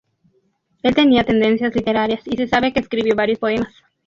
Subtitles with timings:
[0.81, 3.71] Él tenía tendencias literarias, y se sabe que escribió varios poemas.